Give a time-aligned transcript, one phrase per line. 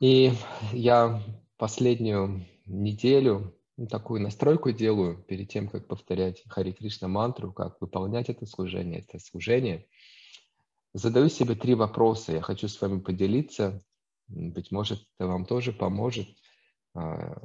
[0.00, 0.32] И
[0.72, 1.20] я
[1.56, 8.28] последнюю неделю ну, такую настройку делаю перед тем, как повторять Хари Кришна мантру, как выполнять
[8.28, 9.86] это служение, это служение.
[10.94, 12.32] Задаю себе три вопроса.
[12.32, 13.82] Я хочу с вами поделиться.
[14.28, 16.28] Быть может, это вам тоже поможет
[16.94, 17.40] а,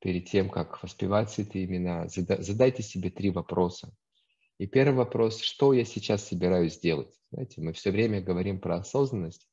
[0.00, 2.06] перед тем, как воспевать эти имена.
[2.08, 3.92] Задайте себе три вопроса.
[4.58, 7.14] И первый вопрос, что я сейчас собираюсь сделать?
[7.32, 9.48] Знаете, мы все время говорим про осознанность,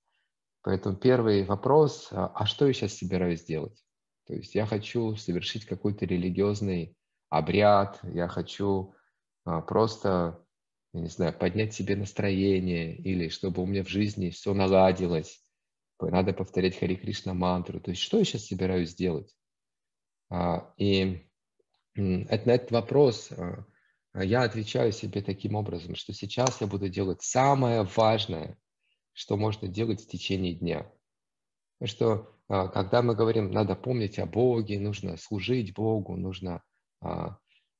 [0.61, 3.83] поэтому первый вопрос, а, а что я сейчас собираюсь делать?
[4.25, 6.97] То есть я хочу совершить какой-то религиозный
[7.29, 8.93] обряд, я хочу
[9.45, 10.43] а, просто,
[10.93, 15.41] я не знаю, поднять себе настроение или чтобы у меня в жизни все наладилось.
[15.99, 17.79] Надо повторять Хари Кришна мантру.
[17.79, 19.35] То есть что я сейчас собираюсь делать?
[20.29, 21.27] А, и
[21.95, 23.31] на этот вопрос
[24.13, 28.57] я отвечаю себе таким образом, что сейчас я буду делать самое важное,
[29.17, 30.87] что можно делать в течение дня.
[31.83, 36.61] Что а, когда мы говорим, надо помнить о Боге, нужно служить Богу, нужно
[37.01, 37.39] а,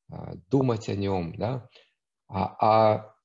[0.09, 1.69] а, думать о Нем, да,
[2.27, 3.15] а, а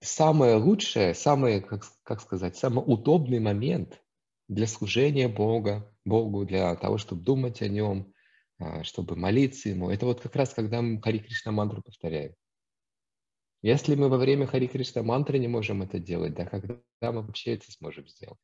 [0.00, 4.02] самое лучшее, самый, как, как сказать, самый удобный момент
[4.48, 8.12] для служения Бога, Богу, для того, чтобы думать о Нем,
[8.82, 12.34] чтобы молиться Ему, это вот как раз, когда мы Хари Кришна мантру повторяем.
[13.64, 17.54] Если мы во время Хари Кришна мантры не можем это делать, да когда мы вообще
[17.54, 18.38] это сможем сделать?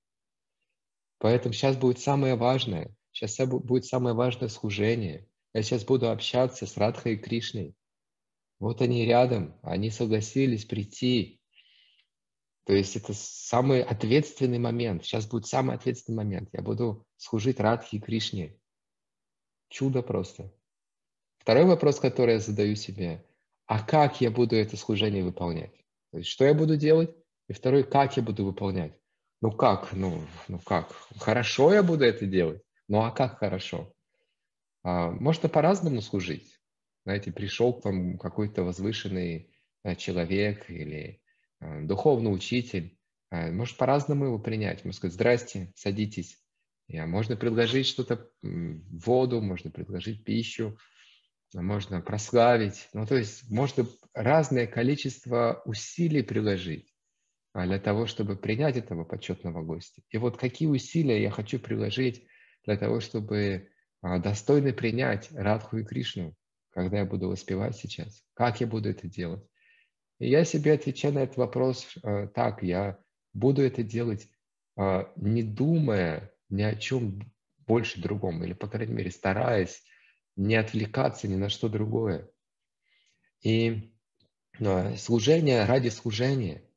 [1.19, 2.97] Поэтому сейчас будет самое важное.
[3.13, 5.29] Сейчас будет самое важное служение.
[5.53, 7.75] Я сейчас буду общаться с Радхой и Кришной.
[8.61, 11.39] Вот они рядом, они согласились прийти.
[12.65, 15.05] То есть это самый ответственный момент.
[15.05, 16.49] Сейчас будет самый ответственный момент.
[16.55, 18.59] Я буду служить Радхе и Кришне.
[19.69, 20.51] Чудо просто.
[21.37, 23.27] Второй вопрос, который я задаю себе.
[23.71, 25.73] А как я буду это служение выполнять?
[26.11, 27.15] То есть что я буду делать?
[27.47, 28.99] И второй, как я буду выполнять?
[29.41, 29.93] Ну как?
[29.93, 30.91] Ну, ну как?
[31.21, 32.61] Хорошо я буду это делать.
[32.89, 33.95] Ну а как хорошо?
[34.83, 36.59] А, можно по-разному служить.
[37.05, 41.23] Знаете, пришел к вам какой-то возвышенный а, человек или
[41.61, 42.99] а, духовный учитель.
[43.31, 44.85] А, может по-разному его принять.
[44.85, 46.43] Можно сказать, здрасте, садитесь.
[46.89, 50.77] И, можно предложить что-то, воду, можно предложить пищу,
[51.55, 52.89] можно прославить.
[52.93, 56.95] Ну, то есть можно разное количество усилий приложить
[57.53, 60.03] а, для того, чтобы принять этого почетного гостя.
[60.11, 62.27] И вот какие усилия я хочу приложить
[62.65, 63.69] для того, чтобы
[64.03, 66.35] а, достойно принять Радху и Кришну,
[66.71, 68.23] когда я буду воспевать сейчас.
[68.35, 69.45] Как я буду это делать?
[70.19, 72.99] И я себе отвечаю на этот вопрос а, так, я
[73.33, 74.29] буду это делать,
[75.17, 77.21] не думая ни о чем
[77.59, 79.85] больше другом, или, по крайней мере, стараясь
[80.41, 82.31] не отвлекаться ни на что другое.
[83.43, 83.93] И
[84.97, 86.63] служение ради служения–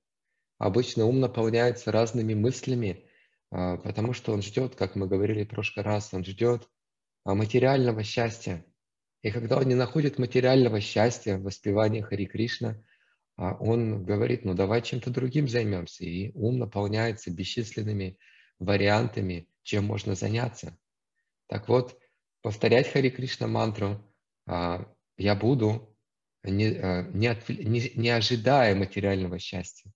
[0.64, 3.06] обычно ум наполняется разными мыслями,
[3.52, 6.70] а, потому что он ждет, как мы говорили в прошлый раз, он ждет
[7.26, 8.66] а, материального счастья.
[9.22, 12.82] И когда он не находит материального счастья в воспевании Хари Кришна,
[13.36, 16.06] а, он говорит, ну давай чем-то другим займемся.
[16.06, 18.18] И ум наполняется бесчисленными
[18.60, 20.78] вариантами, чем можно заняться.
[21.48, 22.00] Так вот,
[22.44, 24.00] повторять Хари Кришна мантру
[24.46, 25.98] я буду,
[26.44, 26.72] не,
[27.14, 29.92] не, не, не ожидая материального счастья.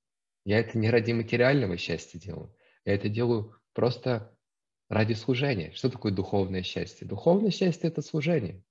[0.45, 2.55] Я это не ради материального счастья делаю.
[2.85, 4.33] Я это делаю просто
[4.89, 5.73] ради служения.
[5.73, 7.05] Что такое духовное счастье?
[7.05, 8.63] Духовное счастье– это служение.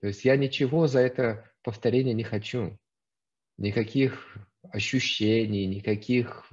[0.00, 2.78] То есть я ничего за это повторение не хочу.
[3.58, 6.50] Никаких ощущений, никаких,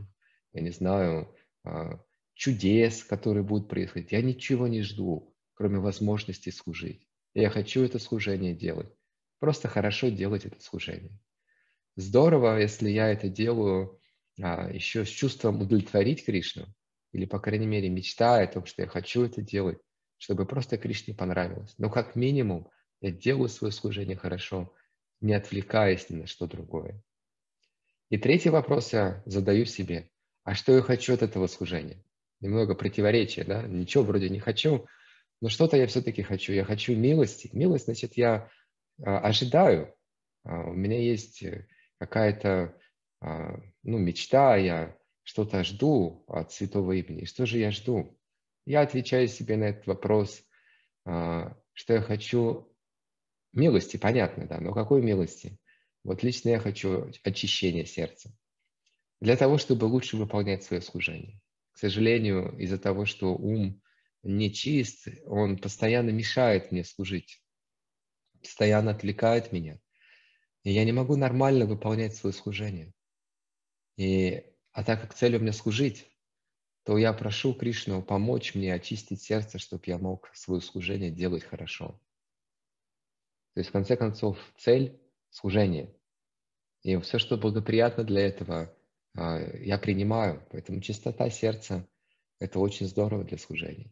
[0.52, 1.34] я не знаю,
[1.64, 2.04] а,
[2.34, 4.12] чудес, которые будут происходить.
[4.12, 7.06] Я ничего не жду, кроме возможности служить.
[7.34, 8.88] Я хочу это служение делать.
[9.40, 11.20] Просто хорошо делать это служение.
[11.98, 14.00] Здорово, если я это делаю
[14.42, 16.66] а, еще с чувством удовлетворить Кришну,
[17.12, 19.80] или, по крайней мере, мечтая о том, что я хочу это делать,
[20.18, 21.76] чтобы просто Кришне понравилось.
[21.78, 22.70] Но как минимум
[23.02, 24.74] я делаю свое служение хорошо,
[25.20, 27.04] не отвлекаясь ни на что другое.
[28.10, 30.10] И третий вопрос я задаю себе.
[30.46, 32.02] А что я хочу от этого служения?
[32.40, 33.64] Немного противоречия, да?
[33.64, 34.88] Ничего вроде не хочу,
[35.42, 36.54] но что-то я все-таки хочу.
[36.54, 37.50] Я хочу милости.
[37.54, 38.50] Милость, значит, я
[39.02, 39.96] а, ожидаю.
[40.44, 42.78] А, у меня есть э, какая-то
[43.22, 47.26] а, ну, мечта, я что-то жду от святого имени.
[47.26, 48.18] Что же я жду?
[48.66, 50.44] Я отвечаю себе на этот вопрос,
[51.04, 52.72] что я хочу
[53.54, 55.58] милости, понятно, да, но какой милости?
[56.04, 58.32] Вот лично я хочу очищения сердца.
[59.22, 61.42] Для того, чтобы лучше выполнять свое служение.
[61.72, 63.82] К сожалению, из-за того, что ум
[64.24, 67.42] не чист, он постоянно мешает мне служить,
[68.42, 69.80] постоянно отвлекает меня.
[70.64, 72.94] И я не могу нормально выполнять свое служение.
[73.98, 76.08] И, а так как цель у меня служить,
[76.84, 82.00] то я прошу Кришну помочь мне очистить сердце, чтобы я мог свое служение делать хорошо.
[83.54, 85.00] То есть, в конце концов, цель–
[85.30, 85.94] служение.
[86.82, 88.76] И все, что благоприятно для этого,
[89.16, 90.48] а, я принимаю.
[90.52, 91.88] Поэтому чистота сердца–
[92.40, 93.92] это очень здорово для служения.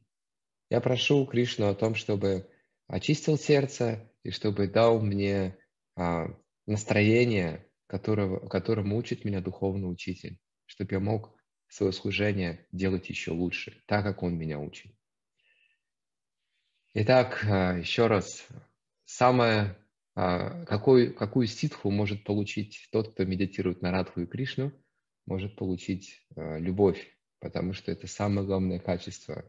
[0.70, 2.50] Я прошу Кришну о том, чтобы
[2.88, 5.58] очистил сердце и чтобы дал мне
[5.96, 6.28] а,
[6.66, 11.34] настроение, которого, которому учит меня духовный учитель, чтобы я мог
[11.70, 14.92] свое служение делать еще лучше, так как он меня учит.
[16.94, 18.46] Итак, а, еще раз,
[19.06, 19.78] самое,
[20.16, 24.74] а, какой, какую ситху может получить тот, кто медитирует на Радху и Кришну,
[25.26, 27.06] может получить любовь,
[27.40, 29.44] потому что это самое главное качество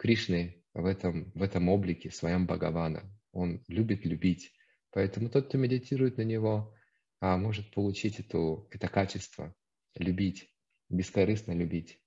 [0.00, 3.02] Кришны в этом, в этом облике, в своем Бхагавана.
[3.32, 4.50] Он любит любить.
[4.92, 6.74] Поэтому тот, кто медитирует на него,
[7.20, 9.54] а, может получить эту, это качество,
[9.96, 10.48] любить,
[10.88, 12.00] бескорыстно любить.